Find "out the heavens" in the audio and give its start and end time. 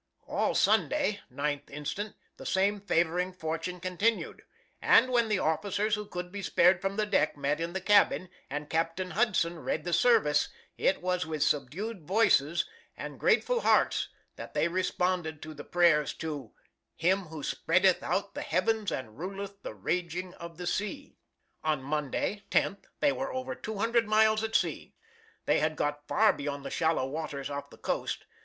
18.01-18.91